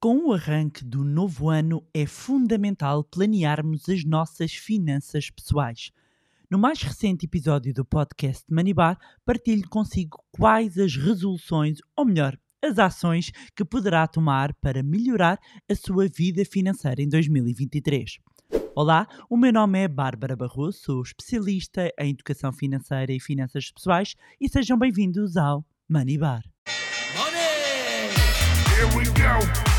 [0.00, 5.90] Com o arranque do novo ano, é fundamental planearmos as nossas finanças pessoais.
[6.48, 12.78] No mais recente episódio do podcast Manibar, partilho consigo quais as resoluções, ou melhor, as
[12.78, 15.36] ações que poderá tomar para melhorar
[15.68, 18.18] a sua vida financeira em 2023.
[18.76, 24.14] Olá, o meu nome é Bárbara Barroso, sou especialista em educação financeira e finanças pessoais
[24.40, 26.44] e sejam bem-vindos ao Manibar.
[27.16, 28.14] Money!
[28.76, 29.77] Here we go!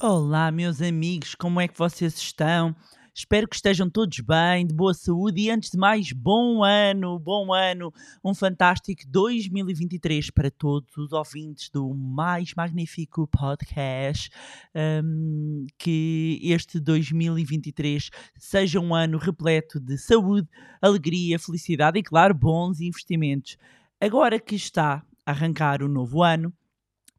[0.00, 2.74] Olá, meus amigos, como é que vocês estão?
[3.16, 7.52] Espero que estejam todos bem, de boa saúde e, antes de mais, bom ano, bom
[7.52, 7.92] ano,
[8.24, 14.30] um fantástico 2023 para todos os ouvintes do mais magnífico podcast.
[14.74, 20.48] Um, que este 2023 seja um ano repleto de saúde,
[20.82, 23.56] alegria, felicidade e, claro, bons investimentos.
[24.00, 26.52] Agora que está a arrancar o novo ano,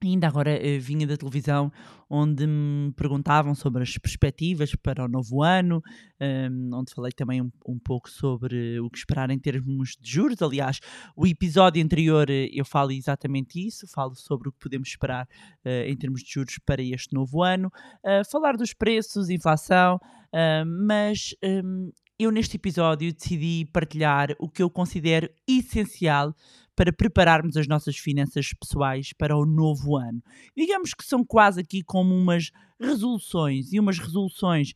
[0.04, 1.72] Ainda agora eh, vinha da televisão
[2.10, 5.82] onde me perguntavam sobre as perspectivas para o novo ano,
[6.22, 10.42] um, onde falei também um, um, pouco sobre o que esperar em termos de juros.
[10.42, 10.80] Aliás,
[11.16, 15.26] o episódio anterior eh, eu falo exatamente isso, falo sobre o que podemos esperar
[15.66, 17.72] uh, em termos de juros para este novo ano,
[18.30, 24.70] falar dos preços, inflação, uh, mas um, eu neste episódio decidi partilhar o que eu
[24.70, 26.36] considero essencial
[26.76, 30.22] para prepararmos as nossas finanças pessoais para o novo ano.
[30.56, 34.74] Digamos que são quase aqui como umas resoluções e umas resoluções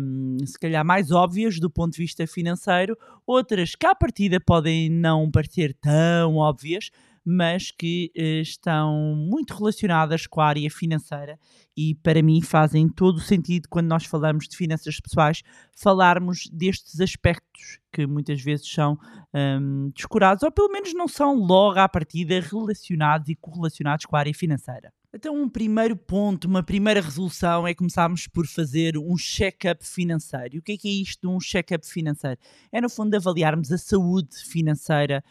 [0.00, 2.96] um, se calhar mais óbvias do ponto de vista financeiro,
[3.26, 6.90] outras que à partida podem não parecer tão óbvias,
[7.24, 11.38] mas que uh, estão muito relacionadas com a área financeira
[11.76, 15.42] e para mim fazem todo o sentido quando nós falamos de finanças pessoais
[15.76, 18.98] falarmos destes aspectos que muitas vezes são
[19.34, 24.20] um, descurados ou pelo menos não são logo à partida relacionados e correlacionados com a
[24.20, 24.92] área financeira.
[25.12, 30.58] Então, um primeiro ponto, uma primeira resolução é começarmos por fazer um check-up financeiro.
[30.58, 32.38] O que é, que é isto de um check-up financeiro?
[32.70, 35.24] É, no fundo, avaliarmos a saúde financeira,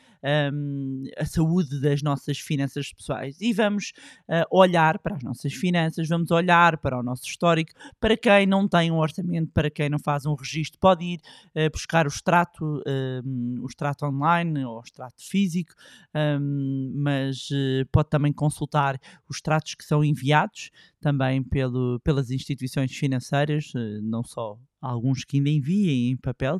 [0.53, 3.39] um, a saúde das nossas finanças pessoais.
[3.39, 3.93] E vamos
[4.27, 7.71] uh, olhar para as nossas finanças, vamos olhar para o nosso histórico.
[8.01, 11.21] Para quem não tem um orçamento, para quem não faz um registro, pode ir
[11.55, 15.73] uh, buscar o extrato, um, o extrato online ou o extrato físico,
[16.13, 22.95] um, mas uh, pode também consultar os extratos que são enviados também pelo, pelas instituições
[22.95, 26.59] financeiras, eh, não só alguns que ainda enviem em papel,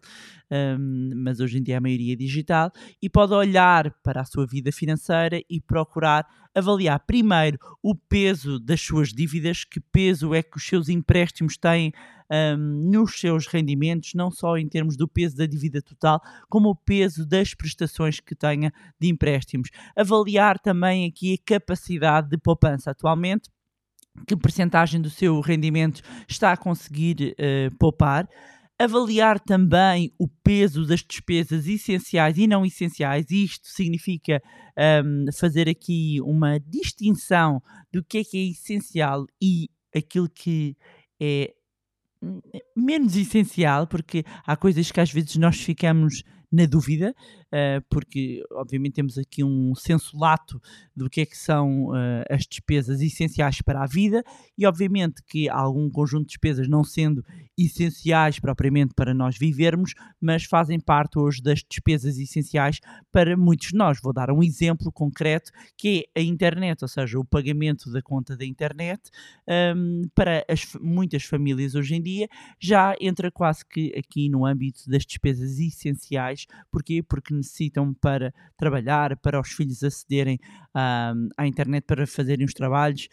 [0.51, 2.71] um, mas hoje em dia a maioria é digital,
[3.01, 6.25] e pode olhar para a sua vida financeira e procurar
[6.55, 11.93] avaliar primeiro o peso das suas dívidas, que peso é que os seus empréstimos têm
[12.31, 16.75] um, nos seus rendimentos, não só em termos do peso da dívida total, como o
[16.75, 19.69] peso das prestações que tenha de empréstimos.
[19.95, 22.91] Avaliar também aqui a capacidade de poupança.
[22.91, 23.49] Atualmente,
[24.27, 28.27] que percentagem do seu rendimento está a conseguir uh, poupar,
[28.79, 33.29] avaliar também o peso das despesas essenciais e não essenciais.
[33.29, 34.41] Isto significa
[34.77, 40.77] um, ehm, fazer aqui uma distinção do que é que é essencial e aquilo que
[41.21, 41.53] é
[42.23, 42.39] hum,
[42.75, 47.15] menos essencial, porque há coisas que às vezes nós ficamos na dúvida,
[47.47, 50.59] uh, porque obviamente temos aqui um senso lato
[50.95, 54.23] do que é que são uh, as despesas essenciais para a vida
[54.57, 57.23] e obviamente que algum conjunto de despesas não sendo
[57.57, 62.79] essenciais propriamente para nós vivermos, mas fazem parte hoje das despesas essenciais
[63.11, 63.99] para muitos de nós.
[64.01, 68.35] Vou dar um exemplo concreto que é a internet, ou seja, o pagamento da conta
[68.35, 69.01] da internet
[69.75, 72.27] um, para as, muitas famílias hoje em dia
[72.59, 76.38] já entra quase que aqui no âmbito das despesas essenciais.
[76.71, 77.01] Porquê?
[77.01, 80.39] Porque necessitam para trabalhar, para os filhos acederem
[80.73, 83.07] à internet para fazerem os trabalhos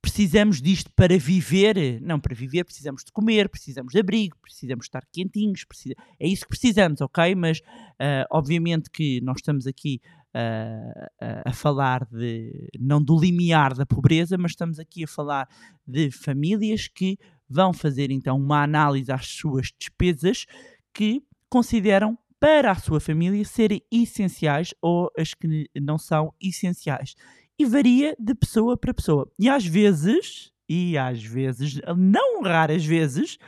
[0.00, 2.00] precisamos disto para viver.
[2.00, 5.94] Não, para viver precisamos de comer, precisamos de abrigo, precisamos estar quentinhos, precisa...
[6.18, 7.34] é isso que precisamos, ok?
[7.34, 10.00] Mas uh, obviamente que nós estamos aqui
[10.34, 15.48] uh, a falar de, não do limiar da pobreza, mas estamos aqui a falar
[15.86, 17.18] de famílias que
[17.48, 20.46] vão fazer então uma análise às suas despesas
[20.92, 27.14] que consideram para a sua família serem essenciais ou as que não são essenciais
[27.58, 29.30] e varia de pessoa para pessoa.
[29.38, 33.38] E às vezes, e às vezes, não raras vezes,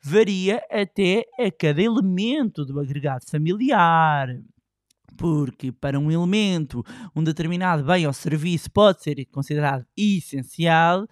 [0.00, 4.28] varia até a cada elemento do agregado familiar.
[5.16, 6.84] Porque para um elemento,
[7.14, 11.06] um determinado bem ou serviço pode ser considerado essencial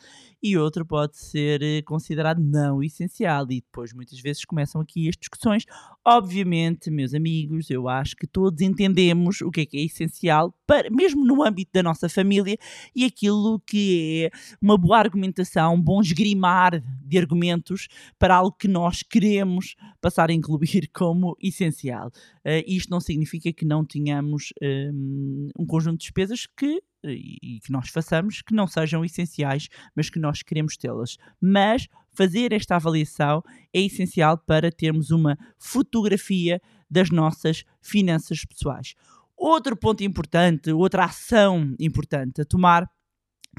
[0.45, 3.45] e outro pode ser eh, considerado não essencial.
[3.45, 5.65] E depois muitas vezes começam aqui as discussões.
[6.05, 10.91] Obviamente, meus amigos, eu acho que todos entendemos o que é que é essencial, para,
[10.91, 12.59] mesmo no âmbito da nossa família,
[12.95, 18.69] e aquilo que é uma boa argumentação, um bom esgrimar de argumentos para algo que
[18.69, 22.09] nós queremos passar a incluir como essencial.
[22.45, 27.71] Uh, isto não significa que não tenhamos um, um conjunto de despesas que e que
[27.71, 31.19] nós façamos que não sejam essenciais, mas que nós queremos tê-las.
[31.41, 33.43] Mas fazer esta avaliação
[33.75, 36.61] é essencial para termos uma fotografia
[36.91, 38.95] das nossas finanças pessoais.
[39.37, 42.89] Outro ponto importante, outra ação importante a tomar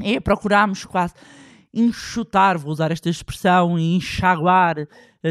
[0.01, 1.13] é procurarmos quase
[1.75, 4.87] enxutar, vou usar esta expressão, enxaguar,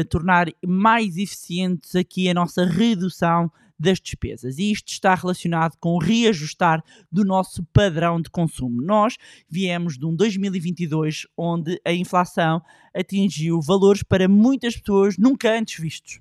[0.09, 4.57] tornar mais eficientes aqui a nossa redução das despesas.
[4.57, 8.81] E isto está relacionado com o reajustar do nosso padrão de consumo.
[8.81, 9.17] Nós
[9.49, 12.61] viemos de um 2022 onde a inflação
[12.95, 16.19] atingiu valores para muitas pessoas nunca antes vistos.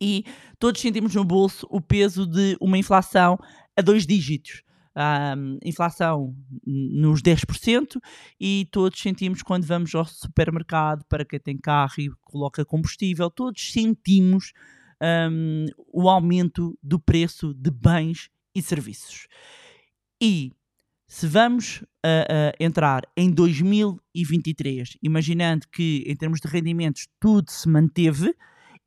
[0.00, 0.24] E
[0.58, 3.38] todos sentimos no bolso o peso de uma inflação
[3.76, 4.62] a dois dígitos.
[4.94, 6.36] Um, inflação
[6.66, 7.98] nos 10%
[8.38, 13.72] e todos sentimos quando vamos ao supermercado para quem tem carro e coloca combustível, todos
[13.72, 14.52] sentimos
[15.02, 19.26] um, o aumento do preço de bens e serviços.
[20.20, 20.52] E
[21.06, 27.68] se vamos uh, uh, entrar em 2023, imaginando que em termos de rendimentos tudo se
[27.68, 28.34] manteve,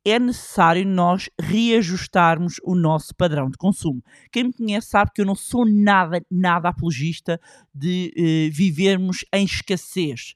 [0.06, 4.00] é necessário nós reajustarmos o nosso padrão de consumo.
[4.30, 7.40] Quem me conhece sabe que eu não sou nada, nada apologista
[7.74, 10.34] de uh, vivermos em escassez,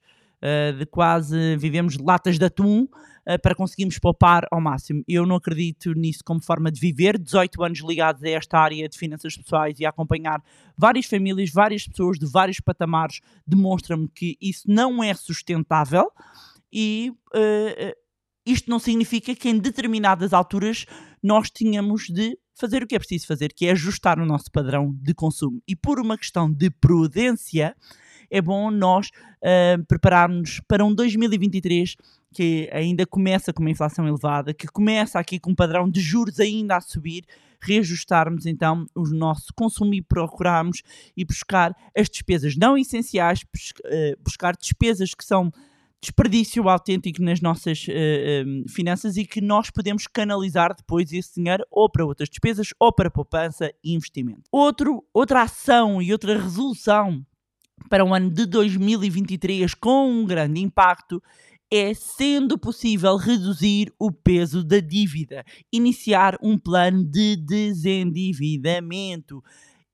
[0.79, 5.05] de quase vivemos latas de atum uh, para conseguirmos poupar ao máximo.
[5.07, 7.19] Eu não acredito nisso como forma de viver.
[7.19, 10.43] 18 anos ligados a esta área de finanças pessoais e a acompanhar
[10.77, 16.11] várias famílias, várias pessoas de vários patamares, demonstra-me que isso não é sustentável
[16.73, 18.00] e uh,
[18.45, 20.87] isto não significa que em determinadas alturas
[21.23, 24.95] nós tenhamos de fazer o que é preciso fazer, que é ajustar o nosso padrão
[25.01, 25.63] de consumo.
[25.67, 27.75] E por uma questão de prudência,
[28.31, 31.97] é bom nós uh, prepararmos para um 2023
[32.33, 36.39] que ainda começa com uma inflação elevada, que começa aqui com um padrão de juros
[36.39, 37.25] ainda a subir,
[37.61, 40.83] reajustarmos então o nosso consumo e procurarmos
[41.17, 43.45] e buscar as despesas não essenciais,
[43.85, 45.53] eh, buscar despesas que são
[46.03, 51.65] desperdício autêntico nas nossas uh, um, finanças e que nós podemos canalizar depois esse dinheiro
[51.71, 54.43] ou para outras despesas ou para poupança e investimento.
[54.51, 57.25] Outro, outra ação e outra resolução
[57.89, 61.23] para o ano de 2023 com um grande impacto
[61.71, 69.41] é, sendo possível, reduzir o peso da dívida, iniciar um plano de desendividamento.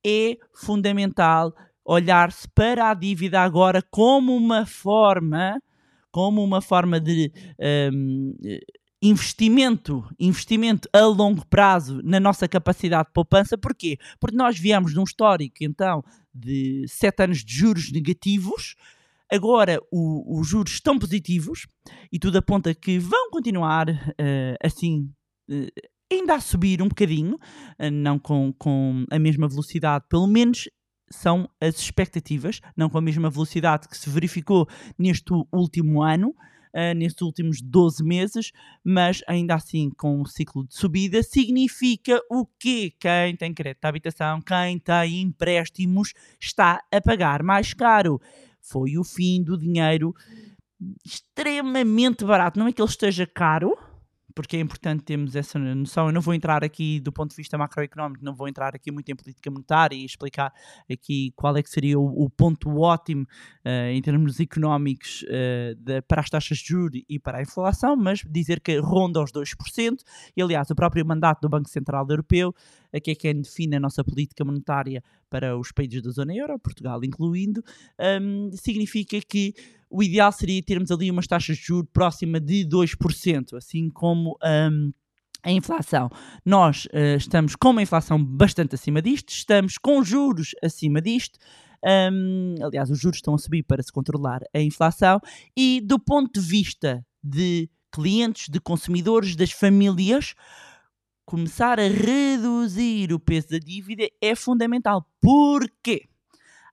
[0.04, 1.54] É fundamental
[1.84, 5.60] olhar-se para a dívida agora como uma forma,
[6.16, 7.30] como uma forma de
[7.92, 8.32] um,
[9.02, 13.58] investimento, investimento a longo prazo na nossa capacidade de poupança.
[13.58, 13.98] Porquê?
[14.18, 16.02] Porque nós viemos de um histórico, então,
[16.34, 18.76] de sete anos de juros negativos,
[19.28, 21.66] Agora o, os juros estão positivos
[22.12, 25.10] e tudo aponta que vão continuar uh, assim.
[25.50, 25.66] Uh,
[26.08, 30.68] ainda a subir um bocadinho, uh, não com, com a mesma velocidade, pelo menos
[31.10, 34.68] são as expectativas, não com a mesma velocidade que se verificou
[34.98, 38.52] neste último ano, uh, nestes últimos 12 meses,
[38.84, 43.88] mas ainda assim com um ciclo de subida, significa o que quem tem crédito de
[43.88, 48.20] habitação, quem tem empréstimos, está a pagar mais caro
[48.68, 50.14] foi o fim do dinheiro
[51.04, 52.58] extremamente barato.
[52.58, 53.76] Não é que ele esteja caro,
[54.36, 56.08] porque é importante termos essa noção.
[56.08, 59.10] Eu não vou entrar aqui do ponto de vista macroeconómico, não vou entrar aqui muito
[59.10, 60.52] em política monetária e explicar
[60.92, 66.02] aqui qual é que seria o, o ponto ótimo uh, em termos económicos uh, de,
[66.02, 69.96] para as taxas de juros e para a inflação, mas dizer que ronda os 2%,
[70.36, 72.54] e aliás o próprio mandato do Banco Central Europeu,
[72.96, 76.58] uh, que é quem define a nossa política monetária para os países da zona euro,
[76.58, 77.62] Portugal incluindo,
[78.20, 79.54] um, significa que
[79.90, 84.92] o ideal seria termos ali umas taxas de juros próxima de 2%, assim como um,
[85.42, 86.10] a inflação.
[86.44, 91.38] Nós uh, estamos com uma inflação bastante acima disto, estamos com juros acima disto.
[91.84, 95.20] Um, aliás, os juros estão a subir para se controlar a inflação,
[95.56, 100.34] e do ponto de vista de clientes, de consumidores, das famílias,
[101.26, 105.04] começar a reduzir o peso da dívida é fundamental.
[105.20, 106.04] Porquê?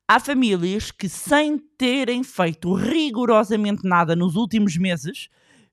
[0.07, 5.27] Há famílias que, sem terem feito rigorosamente nada nos últimos meses,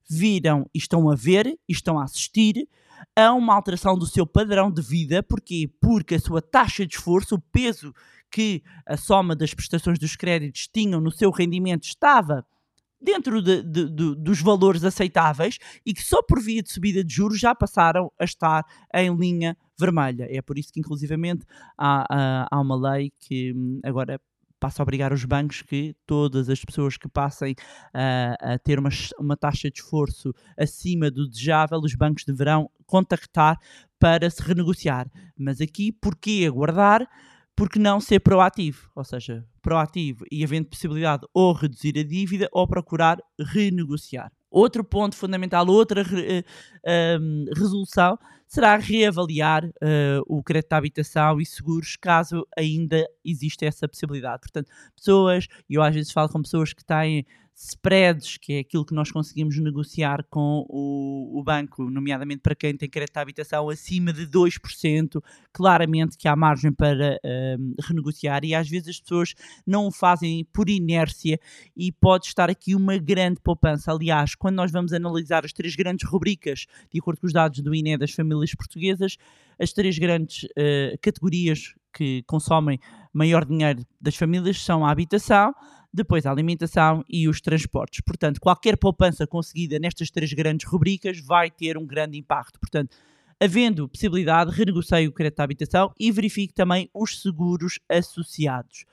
[0.09, 2.67] viram e estão a ver e estão a assistir
[3.15, 5.21] a uma alteração do seu padrão de vida.
[5.21, 5.69] Porquê?
[5.79, 7.93] Porque a sua taxa de esforço, o peso
[8.31, 12.45] que a soma das prestações dos créditos tinham no seu rendimento estava
[13.01, 17.13] dentro de- de- de- dos valores aceitáveis e que só por via de subida de
[17.13, 20.27] juros já passaram a estar em linha vermelha.
[20.29, 21.45] É por isso que, inclusivamente,
[21.77, 24.19] há, há- uma lei que hum, agora
[24.59, 27.55] passa a obrigar os bancos que todas as pessoas que passem
[27.95, 28.89] ah, a ter uma,
[29.19, 33.57] uma taxa de esforço acima do desejável, os bancos deverão contactar
[33.99, 35.09] para se renegociar.
[35.35, 37.07] Mas aqui, porquê aguardar?
[37.55, 42.67] Porque não ser proativo, ou seja, proativo e havendo possibilidade ou reduzir a dívida ou
[42.67, 44.31] procurar renegociar.
[44.49, 51.95] Outro ponto fundamental, outra um, resolução será reavaliar eh, o crédito de habitação e seguros
[51.95, 54.41] caso ainda exista essa possibilidade.
[54.41, 58.85] Portanto, pessoas, e eu às vezes falo com pessoas que têm spreads, que é aquilo
[58.85, 63.69] que nós conseguimos negociar com o, o banco, nomeadamente para quem tem crédito de habitação
[63.69, 65.21] acima de 2%,
[65.53, 69.33] claramente que há margem para ehm, renegociar e às vezes as pessoas
[69.65, 71.39] não o fazem por inércia
[71.75, 73.91] e pode estar aqui uma grande poupança.
[73.91, 77.75] Aliás, quando nós vamos analisar as três grandes rubricas, de acordo com os dados do
[77.75, 79.17] INE das famílias portuguesas,
[79.59, 82.79] as três grandes eh, categorias que consomem
[83.13, 85.53] maior dinheiro das famílias são a habitação,
[85.93, 88.01] depois a alimentação e os transportes.
[88.01, 92.59] Portanto, qualquer poupança conseguida nestas três grandes rubricas vai ter um grande impacto.
[92.59, 92.95] Portanto,
[93.39, 98.85] havendo possibilidade, renegocie o crédito de habitação e verifique também os seguros associados.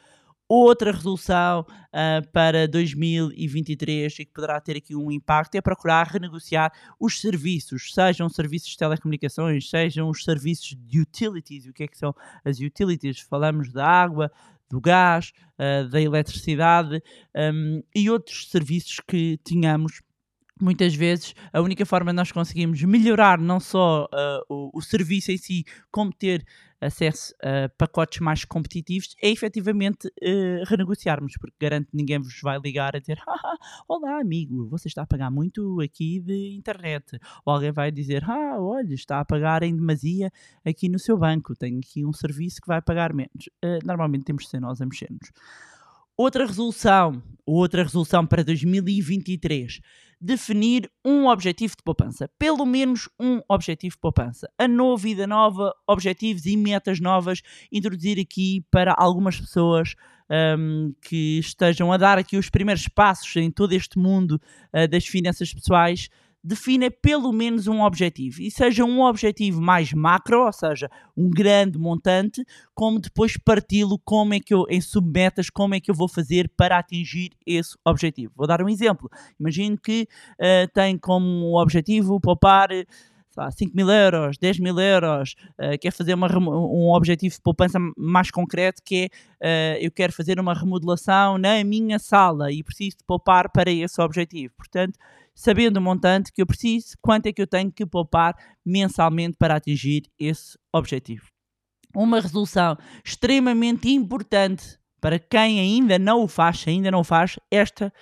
[0.51, 6.73] Outra resolução ah, para 2023 e que poderá ter aqui um impacto é procurar renegociar
[6.99, 11.67] os serviços, sejam serviços de telecomunicações, sejam os serviços de utilities.
[11.67, 13.21] O que é que são as utilities?
[13.21, 14.33] Falamos da água,
[14.71, 17.03] do gás, ah, da eletricidade
[17.35, 20.01] hum, e outros serviços que tínhamos.
[20.61, 25.31] Muitas vezes a única forma de nós conseguimos melhorar não só ah, o, o serviço
[25.31, 26.45] em si, como ter
[26.81, 32.59] acesso a pacotes mais competitivos, é efetivamente eh, renegociarmos, porque garanto que ninguém vos vai
[32.59, 33.57] ligar a dizer "Haha,
[33.89, 37.19] Olá amigo, você está a pagar muito aqui de internet.
[37.45, 40.31] Ou alguém vai dizer Ah, olha, está a pagar em demasia
[40.65, 43.49] aqui no seu banco, tem aqui um serviço que vai pagar menos.
[43.63, 45.33] Eh, normalmente temos de ser nós a mexer-nos.
[46.21, 49.81] Outra resolução, outra resolução para 2023,
[50.21, 54.51] definir um objetivo de poupança, pelo menos um objetivo de poupança.
[54.59, 59.95] A nova vida nova, objetivos e metas novas, introduzir aqui para algumas pessoas
[60.59, 64.41] hum, que estejam a dar aqui os primeiros passos em todo este mundo
[64.73, 66.09] ah, das finanças pessoais,
[66.43, 71.79] defina pelo menos um objetivo e seja um objetivo mais macro, ou seja, um grande
[71.79, 76.09] montante, como depois parti-lo como é que eu em submetas, como é que eu vou
[76.09, 78.33] fazer para atingir esse objetivo.
[78.37, 79.11] Vou dar um exemplo.
[79.39, 80.07] Imagino que
[80.41, 82.69] ah, tem como objetivo poupar
[83.31, 87.41] sei lá, 5 mil euros, 10 mil euros, ah, quer fazer uma um objetivo de
[87.41, 92.63] poupança mais concreto que é ah, eu quero fazer uma remodelação na minha sala e
[92.63, 94.55] preciso de poupar para esse objetivo.
[94.57, 94.99] Portanto,
[95.39, 98.35] sabendo o montante que eu preciso, quanto é que eu tenho que poupar
[98.67, 101.29] mensalmente para atingir esse objetivo.
[101.95, 107.93] Uma resolução extremamente importante para quem ainda não o faz, ainda não o faz, esta,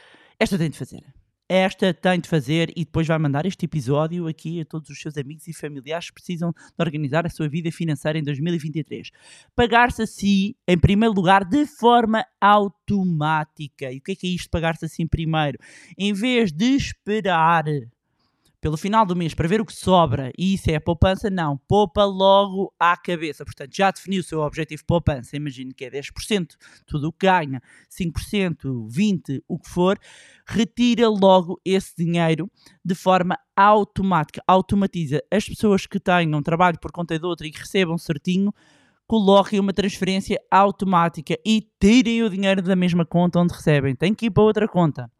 [0.40, 1.04] esta tem de fazer.
[1.48, 5.16] Esta tem de fazer e depois vai mandar este episódio aqui a todos os seus
[5.16, 9.10] amigos e familiares que precisam de organizar a sua vida financeira em 2023.
[9.54, 13.92] Pagar-se a si, em primeiro lugar, de forma automática.
[13.92, 15.56] E o que é que é isto, pagar-se assim primeiro?
[15.96, 17.64] Em vez de esperar
[18.60, 21.58] pelo final do mês para ver o que sobra e isso é a poupança, não.
[21.68, 23.44] Poupa logo à cabeça.
[23.44, 25.36] Portanto, já definiu o seu objetivo de poupança.
[25.36, 27.60] Imagino que é 10%, tudo o que ganha,
[27.90, 29.98] 5%, 20%, o que for.
[30.46, 32.50] Retira logo esse dinheiro
[32.84, 34.42] de forma automática.
[34.46, 35.22] Automatiza.
[35.30, 38.52] As pessoas que tenham trabalho por conta de outra e que recebam certinho,
[39.06, 43.94] coloquem uma transferência automática e tirem o dinheiro da mesma conta onde recebem.
[43.94, 45.10] Tem que ir para outra conta.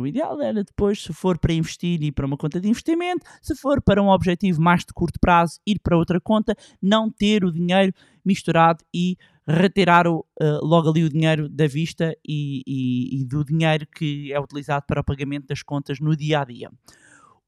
[0.00, 3.54] O ideal era depois, se for para investir, ir para uma conta de investimento, se
[3.56, 7.52] for para um objetivo mais de curto prazo, ir para outra conta, não ter o
[7.52, 7.92] dinheiro
[8.24, 13.44] misturado e retirar o, eh, logo ali o dinheiro da vista e, e- e do
[13.44, 16.70] dinheiro que é utilizado para o pagamento das contas no dia a dia.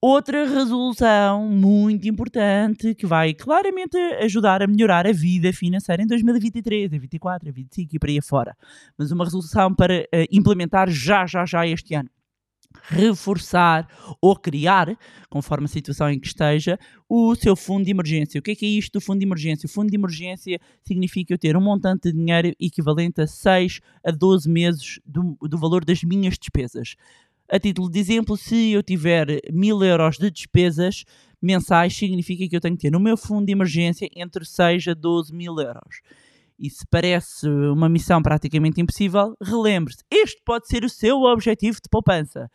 [0.00, 6.92] Outra resolução muito importante que vai claramente ajudar a melhorar a vida financeira em 2023,
[6.92, 8.54] em 24, em 25 e por aí fora.
[8.98, 12.10] Mas uma resolução para eh, implementar já, já, já este ano
[12.83, 13.88] reforçar
[14.21, 14.97] ou criar,
[15.31, 16.78] conforme a situação em que esteja,
[17.09, 18.38] o seu fundo de emergência.
[18.38, 19.66] O que é que é isto do fundo de emergência?
[19.66, 24.11] O fundo de emergência significa eu ter um montante de dinheiro equivalente a 6 a
[24.11, 26.97] 12 meses do, do valor das minhas despesas.
[27.49, 31.04] A título de exemplo, se eu tiver mil euros de despesas
[31.40, 34.95] mensais, significa que eu tenho que ter no meu fundo de emergência entre 6 a
[34.95, 36.00] 12 mil euros.
[36.59, 41.88] E se parece uma missão praticamente impossível, relembre-se: este pode ser o seu objetivo de
[41.90, 42.50] poupança.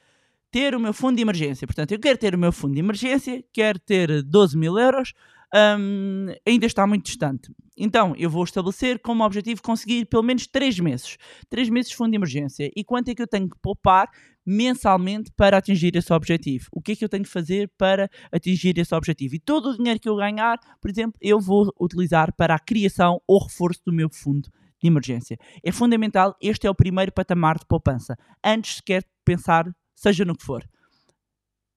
[0.51, 1.68] Ter o meu fundo de emergência.
[1.68, 5.13] Portanto, eu quero ter o meu fundo de emergência, quero ter 12 mil euros,
[5.53, 7.51] hum, ainda está muito distante.
[7.77, 11.18] Então, eu vou estabelecer como objetivo conseguir pelo menos 3 meses.
[11.50, 12.70] 3 meses de fundo de emergência.
[12.75, 14.10] E quanto é que eu tenho que poupar
[14.46, 16.68] mensalmente para atingir esse objetivo?
[16.72, 19.36] O que é que eu tenho que fazer para atingir esse objetivo?
[19.36, 23.22] E todo o dinheiro que eu ganhar, por exemplo, eu vou utilizar para a criação
[23.27, 24.50] ou reforço do meu fundo
[24.82, 25.38] de emergência.
[25.63, 28.18] É fundamental, este é o primeiro patamar de poupança.
[28.44, 29.65] Antes sequer de pensar,
[30.00, 30.63] seja no que for.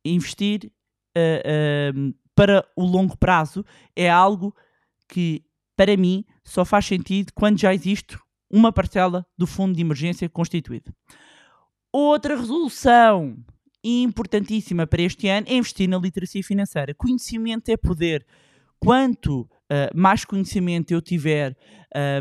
[0.04, 0.70] Investir
[1.16, 3.64] uh, uh, para o longo prazo
[3.96, 4.54] é algo
[5.08, 5.44] que,
[5.76, 8.16] para mim, só faz sentido quando já existe
[8.50, 10.92] uma parcela do fundo de emergência constituído.
[11.92, 13.36] Outra resolução
[13.82, 16.94] importantíssima para este ano é investir na literacia financeira.
[16.94, 18.24] Conhecimento é poder.
[18.78, 19.48] Quanto uh,
[19.94, 21.56] mais conhecimento eu tiver,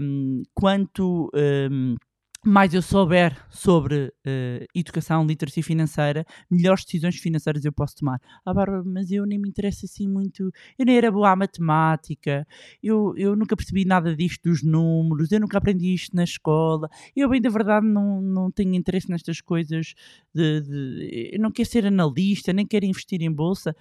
[0.01, 1.96] um, quanto um,
[2.43, 8.19] mais eu souber sobre uh, educação, literacia financeira, melhores decisões financeiras eu posso tomar.
[8.43, 10.51] Ah, Bárbara, mas eu nem me interessa assim muito.
[10.77, 12.48] Eu nem era boa à matemática,
[12.81, 16.89] eu, eu nunca percebi nada disto dos números, eu nunca aprendi isto na escola.
[17.15, 19.93] Eu, bem, da verdade, não, não tenho interesse nestas coisas.
[20.33, 23.75] De, de, eu não quero ser analista, nem quero investir em bolsa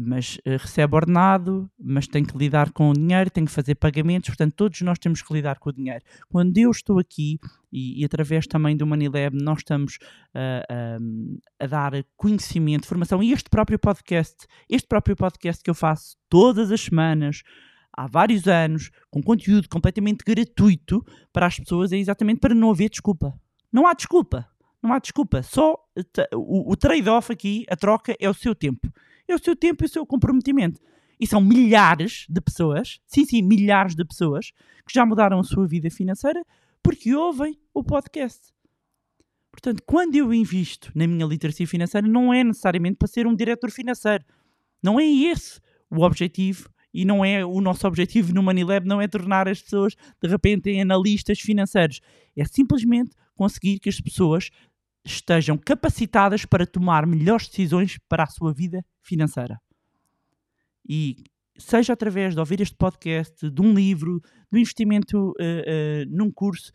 [0.00, 4.28] mas uh, recebe ordenado, mas tem que lidar com o dinheiro, tem que fazer pagamentos,
[4.28, 6.04] portanto, todos nós temos que lidar com o dinheiro.
[6.28, 7.40] Quando eu estou aqui,
[7.72, 9.98] e, e através também do Manilab, nós estamos
[10.36, 15.74] uh, um, a dar conhecimento, formação, e este próprio podcast, este próprio podcast que eu
[15.74, 17.42] faço todas as semanas,
[17.92, 22.88] há vários anos, com conteúdo completamente gratuito para as pessoas, é exatamente para não haver
[22.88, 23.34] desculpa.
[23.72, 24.46] Não há desculpa.
[24.80, 25.42] Não há desculpa.
[25.42, 25.74] Só
[26.32, 28.88] o, o trade-off aqui, a troca, é o seu tempo
[29.28, 30.80] é o seu tempo e o seu comprometimento.
[31.20, 34.52] E são milhares de pessoas, sim, sim, milhares de pessoas,
[34.86, 36.44] que já mudaram a sua vida financeira
[36.82, 38.52] porque ouvem o podcast.
[39.50, 43.70] Portanto, quando eu invisto na minha literacia financeira, não é necessariamente para ser um diretor
[43.70, 44.24] financeiro.
[44.82, 49.08] Não é esse o objetivo e não é o nosso objetivo no Money não é
[49.08, 52.00] tornar as pessoas de repente em analistas financeiros.
[52.36, 54.50] É simplesmente conseguir que as pessoas
[55.04, 59.60] estejam capacitadas para tomar melhores decisões para a sua vida financeira.
[60.88, 61.24] E
[61.58, 66.72] seja através de ouvir este podcast, de um livro, do investimento uh, uh, num curso,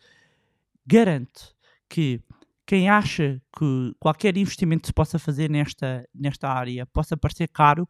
[0.86, 1.54] garanto
[1.88, 2.20] que
[2.66, 7.88] quem acha que qualquer investimento se possa fazer nesta, nesta área possa parecer caro,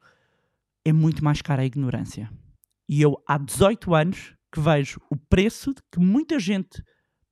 [0.85, 2.31] é muito mais caro a ignorância.
[2.89, 6.83] E eu há 18 anos que vejo o preço que muita gente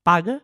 [0.03, 0.43] paga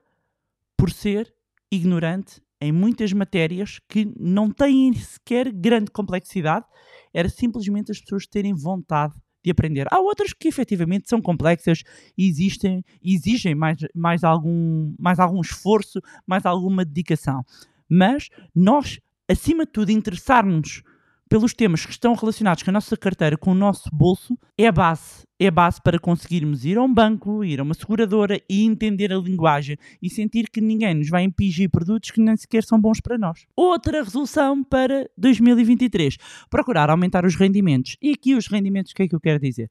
[0.77, 1.33] por ser
[1.71, 6.67] ignorante em muitas matérias que não têm sequer grande complexidade,
[7.15, 9.87] era simplesmente as pessoas terem vontade de aprender.
[9.91, 11.83] Há outras que efetivamente são complexas
[12.17, 17.45] e existem, exigem mais, mais, algum, mais algum esforço, mais alguma dedicação.
[17.89, 20.83] Mas nós, acima de tudo, interessarmos
[21.29, 25.27] pelos temas que estão relacionados com a nossa carteira, com o nosso bolso, é base.
[25.41, 29.19] É base para conseguirmos ir a um banco, ir a uma seguradora e entender a
[29.19, 33.17] linguagem e sentir que ninguém nos vai impingir produtos que nem sequer são bons para
[33.17, 33.47] nós.
[33.55, 36.17] Outra resolução para 2023:
[36.51, 37.97] procurar aumentar os rendimentos.
[38.03, 39.71] E aqui os rendimentos, o que é que eu quero dizer?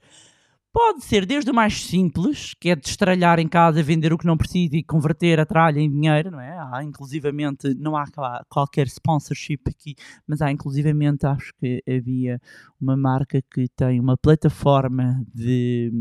[0.79, 4.37] Pode ser desde o mais simples, que é destralhar em casa, vender o que não
[4.37, 6.55] precisa e converter a tralha em dinheiro, não é?
[6.71, 8.05] Há inclusivamente, não há
[8.47, 9.95] qualquer sponsorship aqui,
[10.27, 12.39] mas há inclusivamente, acho que havia
[12.79, 15.91] uma marca que tem uma plataforma de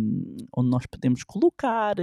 [0.54, 1.94] onde nós podemos colocar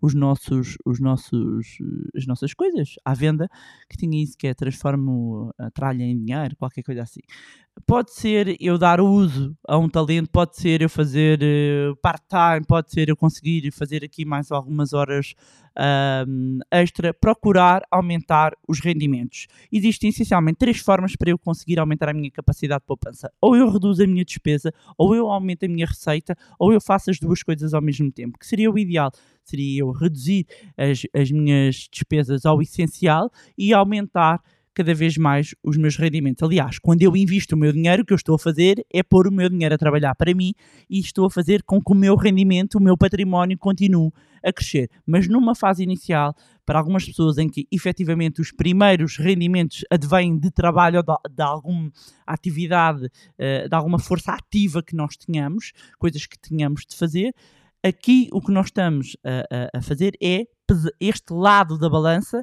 [0.00, 1.78] os nossos, os nossos,
[2.14, 3.48] as nossas coisas à venda,
[3.88, 7.22] que tinha isso que é transformo a tralha em dinheiro, qualquer coisa assim.
[7.86, 12.90] Pode ser eu dar uso a um talento, pode ser eu fazer uh, part-time, pode
[12.90, 15.34] ser eu conseguir fazer aqui mais algumas horas
[16.26, 19.46] um, extra, procurar aumentar os rendimentos.
[19.70, 23.30] Existem essencialmente três formas para eu conseguir aumentar a minha capacidade de poupança.
[23.40, 27.10] Ou eu reduzo a minha despesa, ou eu aumento a minha receita, ou eu faço
[27.10, 29.10] as duas coisas ao mesmo tempo, que seria o ideal.
[29.44, 34.40] Seria eu reduzir as, as minhas despesas ao essencial e aumentar
[34.74, 36.42] cada vez mais os meus rendimentos.
[36.42, 39.26] Aliás, quando eu invisto o meu dinheiro, o que eu estou a fazer é pôr
[39.26, 40.52] o meu dinheiro a trabalhar para mim
[40.88, 44.10] e estou a fazer com que o meu rendimento, o meu património continue
[44.44, 44.88] a crescer.
[45.06, 50.50] Mas numa fase inicial, para algumas pessoas em que efetivamente os primeiros rendimentos advêm de
[50.50, 51.90] trabalho ou de, de alguma
[52.26, 57.34] atividade, eh, de alguma força ativa que nós tenhamos, coisas que tenhamos de fazer,
[57.82, 59.40] aqui o que nós estamos a,
[59.74, 60.44] a, a fazer é
[61.00, 62.42] este lado da balança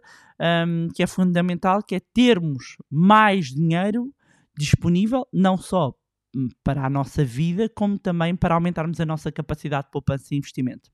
[0.68, 4.14] um, que é fundamental, que é termos mais dinheiro
[4.58, 5.94] disponível, não só
[6.36, 10.38] hum, para a nossa vida, como também para aumentarmos a nossa capacidade de poupança e
[10.38, 10.90] investimento.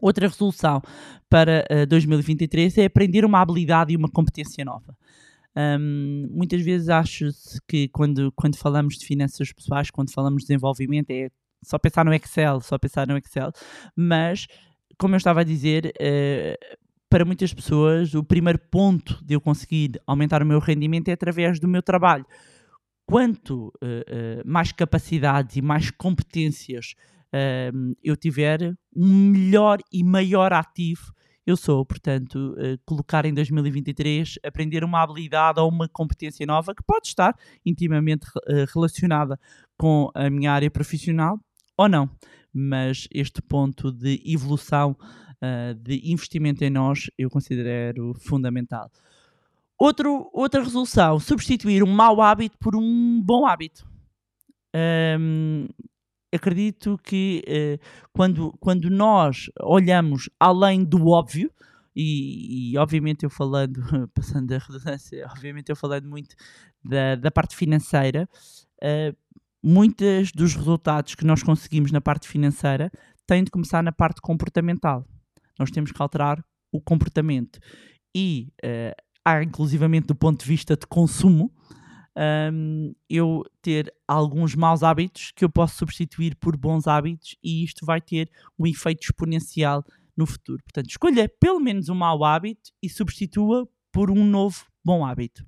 [0.00, 0.82] Outra resolução
[1.28, 4.96] para uh, 2023 é aprender uma habilidade e uma competência nova.
[5.56, 11.10] Hum, muitas vezes acho-se que quando, quando falamos de finanças pessoais, quando falamos de desenvolvimento,
[11.10, 11.28] é
[11.62, 13.52] só pensar no Excel, só pensar no Excel,
[13.94, 14.46] mas
[14.98, 16.58] como eu estava a dizer, eh,
[17.12, 21.60] para muitas pessoas, o primeiro ponto de eu conseguir aumentar o meu rendimento é através
[21.60, 22.24] do meu trabalho.
[23.04, 26.94] Quanto eh, eh, mais capacidades e mais competências
[27.30, 27.70] eh,
[28.02, 31.12] eu tiver, um melhor e maior ativo
[31.44, 31.84] eu sou.
[31.84, 32.54] Portanto,
[32.86, 38.26] colocar em 2023, aprender uma habilidade ou uma competência nova que pode estar intimamente
[38.72, 39.38] relacionada
[39.76, 41.38] com a minha área profissional
[41.82, 42.10] ou não.
[42.52, 48.90] Mas este ponto de evolução, uh, de investimento em nós, eu considero fundamental.
[49.78, 53.86] Outro, outra resolução: substituir um mau hábito por um bom hábito.
[54.74, 55.66] Um,
[56.32, 61.50] acredito que uh, quando, quando nós olhamos além do óbvio,
[61.94, 63.82] e, e, obviamente eu falando,
[64.14, 66.34] passando a redundância, obviamente eu falando muito
[66.82, 68.28] da, da parte financeira,
[68.82, 69.16] uh,
[69.62, 72.90] muitos dos resultados que nós conseguimos na parte financeira
[73.26, 75.06] têm de começar na parte comportamental.
[75.58, 77.60] Nós temos que alterar o comportamento.
[78.14, 78.94] E uh,
[79.24, 81.52] há, inclusivamente, do ponto de vista de consumo,
[82.52, 87.86] um, eu ter alguns maus hábitos que eu posso substituir por bons hábitos e isto
[87.86, 89.84] vai ter um efeito exponencial
[90.16, 90.62] no futuro.
[90.62, 95.44] Portanto, escolha pelo menos um mau hábito e substitua por um novo bom hábito.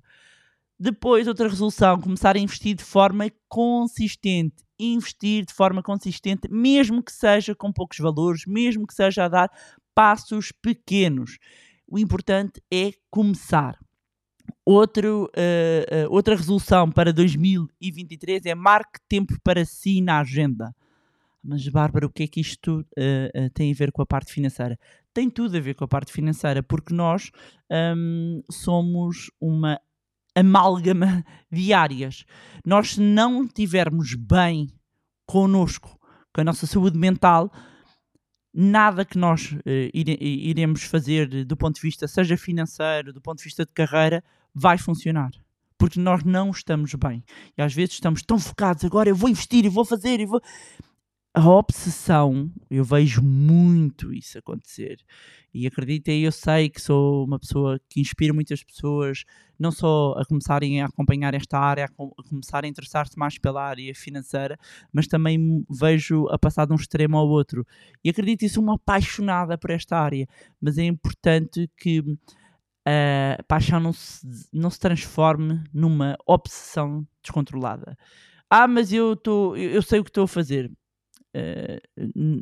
[0.77, 4.63] Depois, outra resolução, começar a investir de forma consistente.
[4.77, 9.49] Investir de forma consistente, mesmo que seja com poucos valores, mesmo que seja a dar
[9.93, 11.37] passos pequenos.
[11.87, 13.79] O importante é começar.
[14.65, 20.75] Outro, uh, uh, outra resolução para 2023 é marque tempo para si na agenda.
[21.41, 24.77] Mas, Bárbara, o que é que isto uh, tem a ver com a parte financeira?
[25.13, 27.31] Tem tudo a ver com a parte financeira, porque nós
[27.95, 29.79] um, somos uma
[30.35, 32.25] amálgama diárias.
[32.65, 34.69] Nós, se não tivermos bem
[35.25, 35.97] connosco,
[36.33, 37.51] com a nossa saúde mental,
[38.53, 39.59] nada que nós uh,
[39.93, 44.23] ire, iremos fazer do ponto de vista, seja financeiro, do ponto de vista de carreira,
[44.53, 45.31] vai funcionar.
[45.77, 47.23] Porque nós não estamos bem.
[47.57, 50.41] E às vezes estamos tão focados, agora eu vou investir, eu vou fazer, eu vou
[51.37, 54.97] a obsessão, eu vejo muito isso acontecer.
[55.53, 59.25] E acreditem, eu sei que sou uma pessoa que inspira muitas pessoas,
[59.59, 63.93] não só a começarem a acompanhar esta área, a, começarem a interessar-se mais pela área
[63.93, 64.57] financeira,
[64.93, 67.67] mas também vejo a passar de um extremo ao outro.
[68.01, 70.25] E acredito, sou uma apaixonada por esta área,
[70.61, 72.01] mas é importante que
[72.85, 77.97] a paixão não se, não se transforme numa obsessão descontrolada.
[78.49, 80.71] Ah, mas eu, tô, eu sei o que estou a fazer
[81.37, 81.81] eh,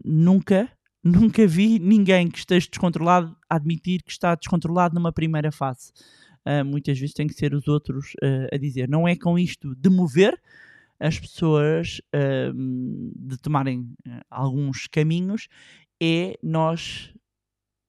[0.05, 0.69] nunca,
[1.03, 5.91] nunca vi ninguém que esteja descontrolado admitir que está descontrolado numa primeira fase.
[6.45, 8.87] Uh, muitas vezes tem que ser os outros uh, a dizer.
[8.87, 10.39] Não é com isto de mover
[10.99, 13.91] as pessoas de tomarem
[14.29, 15.49] alguns caminhos,
[16.01, 17.13] é nós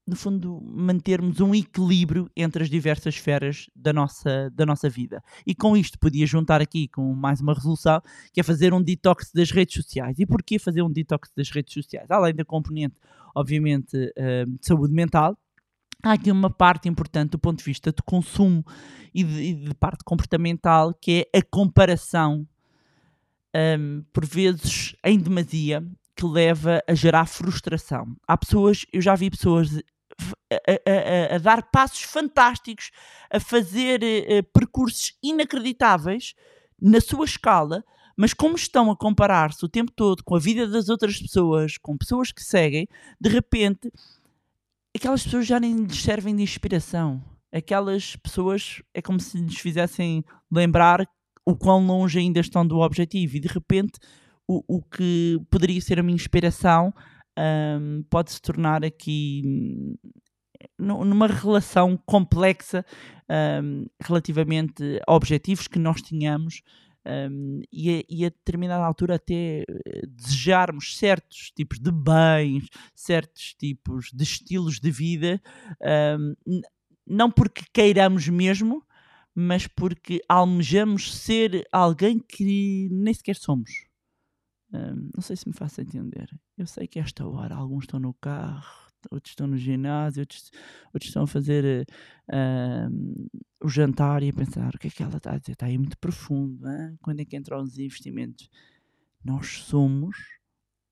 [0.06, 5.22] no fundo, mantermos um equilíbrio entre as diversas esferas da nossa, da nossa vida.
[5.46, 9.30] E com isto podia juntar aqui com mais uma resolução, que é fazer um detox
[9.32, 10.18] das redes sociais.
[10.18, 12.10] E porquê fazer um detox das redes sociais?
[12.10, 12.96] Além da componente,
[13.34, 15.38] obviamente, uh, de saúde mental,
[16.02, 18.62] há aqui uma parte importante do ponto de vista de consumo
[19.14, 22.46] e de, e de parte comportamental, que é a comparação,
[23.56, 25.82] um, por vezes em demasia,
[26.16, 28.16] que leva a gerar frustração.
[28.28, 29.82] Há pessoas, eu já vi pessoas
[30.50, 32.90] a, a, a, dar passos fantásticos,
[33.30, 36.34] a fazer uh, percursos inacreditáveis
[36.80, 37.84] na sua escala,
[38.16, 41.96] mas como estão a comparar-se o tempo todo com a vida das outras pessoas, com
[41.96, 42.88] pessoas que seguem,
[43.20, 43.90] de repente
[44.94, 47.22] aquelas pessoas já nem lhes servem de inspiração.
[47.52, 51.08] Aquelas pessoas é como se lhes fizessem lembrar
[51.44, 53.98] o quão longe ainda estão do objetivo e de repente
[54.46, 56.92] o, o que poderia ser a minha inspiração
[57.38, 59.42] um, pode se tornar aqui
[60.78, 62.84] numa relação complexa
[63.62, 66.62] um, relativamente a objetivos que nós tínhamos
[67.06, 69.64] um, e, a, e, a, determinada altura até eh,
[70.08, 75.40] desejarmos certos tipos de bens, certos tipos de estilos de vida,
[76.18, 76.60] um,
[77.06, 78.82] não porque queiramos mesmo,
[79.34, 83.83] mas porque almejamos ser alguém que nem sequer somos.
[84.74, 86.28] Um, não sei se me faço entender.
[86.58, 90.50] Eu sei que esta hora alguns estão no carro, outros estão no ginásio, outros,
[90.92, 91.86] outros estão a fazer
[92.28, 93.28] uh,
[93.62, 95.52] o jantar e a pensar o que é que ela está a dizer.
[95.52, 96.68] Está aí muito profundo.
[96.68, 96.98] Hein?
[97.00, 98.50] Quando é que entram os investimentos?
[99.24, 100.16] Nós somos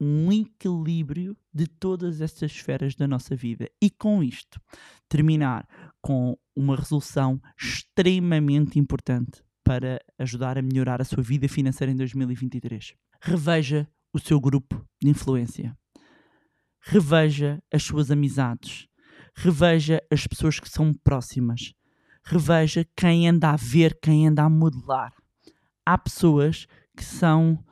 [0.00, 3.68] um equilíbrio de todas estas esferas da nossa vida.
[3.80, 4.60] E com isto,
[5.08, 5.66] terminar
[6.00, 12.94] com uma resolução extremamente importante para ajudar a melhorar a sua vida financeira em 2023.
[13.24, 15.78] Reveja o seu grupo de influência.
[16.80, 18.88] Reveja as suas amizades.
[19.36, 21.72] Reveja as pessoas que são próximas.
[22.24, 25.12] Reveja quem anda a ver, quem anda a modelar.
[25.86, 27.64] Há pessoas que são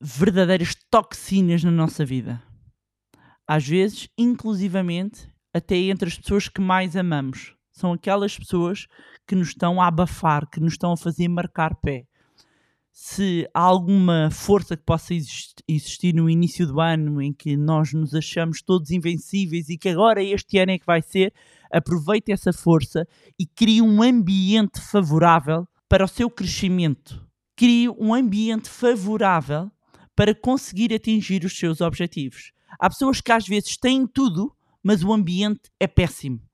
[0.00, 2.40] verdadeiras toxinas na nossa vida.
[3.44, 7.56] Às vezes, inclusivamente, até entre as pessoas que mais amamos.
[7.72, 8.86] São aquelas pessoas
[9.26, 12.06] que nos estão a abafar, que nos estão a fazer marcar pé.
[13.00, 17.92] Se há alguma força que possa exist- existir no início do ano em que nós
[17.92, 21.32] nos achamos todos invencíveis e que agora este ano é que vai ser,
[21.72, 23.06] aproveite essa força
[23.38, 27.24] e crie um ambiente favorável para o seu crescimento.
[27.56, 29.70] Crie um ambiente favorável
[30.16, 32.50] para conseguir atingir os seus objetivos.
[32.80, 36.47] Há pessoas que às vezes têm tudo, mas o ambiente é péssimo.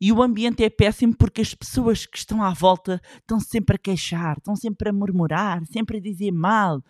[0.00, 3.78] E o ambiente é péssimo porque as pessoas que estão à volta estão sempre a
[3.78, 6.82] queixar, estão sempre a murmurar, sempre a dizer mal.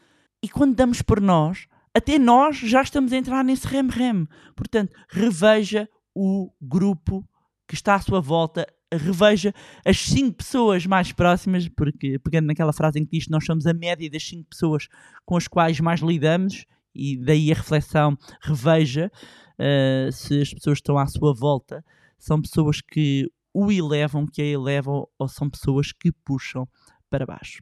[0.43, 4.27] E quando damos por nós, até nós já estamos a entrar nesse rem-rem.
[4.57, 7.27] Portanto, reveja o grupo
[7.67, 12.99] que está à sua volta, reveja as cinco pessoas mais próximas, porque pegando naquela frase
[12.99, 14.89] em que diz nós somos a média das cinco pessoas
[15.25, 19.11] com as quais mais lidamos, e daí a reflexão, reveja
[19.59, 21.85] uh, se as pessoas estão à sua volta
[22.21, 26.69] são pessoas que o elevam, que a elevam, ou são pessoas que puxam
[27.11, 27.61] para baixo.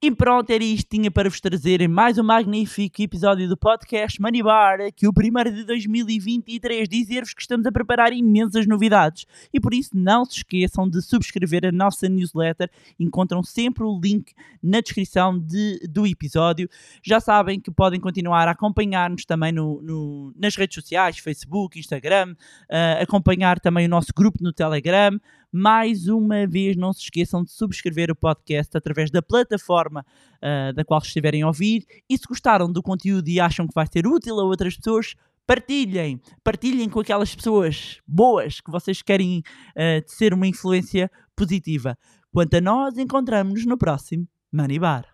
[0.00, 4.42] E pronto, era isto tinha para vos trazer mais um magnífico episódio do podcast Money
[4.42, 9.74] Bar, que o primeiro de 2023, dizer-vos que estamos a preparar imensas novidades e por
[9.74, 15.36] isso não se esqueçam de subscrever a nossa newsletter, encontram sempre o link na descrição
[15.38, 16.68] de, do episódio.
[17.02, 22.36] Já sabem que podem continuar a acompanhar-nos também no, no, nas redes sociais, Facebook, Instagram,
[22.70, 25.18] uh, acompanhar também o nosso grupo no Telegram.
[25.56, 30.04] Mais uma vez, não se esqueçam de subscrever o podcast através da plataforma
[30.42, 31.86] uh, da qual estiverem a ouvir.
[32.10, 35.14] E se gostaram do conteúdo e acham que vai ser útil a outras pessoas,
[35.46, 39.44] partilhem, partilhem com aquelas pessoas boas que vocês querem
[39.76, 41.96] uh, ser uma influência positiva.
[42.32, 45.06] Quanto a nós, encontramos-nos no próximo Money Bar.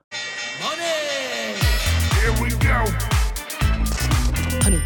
[0.63, 0.81] Money!
[2.17, 2.81] Here we go!
[4.65, 4.83] Honey,